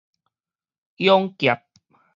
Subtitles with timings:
[0.97, 1.61] 勇俠